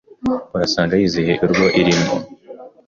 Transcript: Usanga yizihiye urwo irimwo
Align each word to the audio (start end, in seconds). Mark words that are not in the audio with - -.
Usanga 0.67 0.93
yizihiye 0.99 1.33
urwo 1.45 1.65
irimwo 1.79 2.15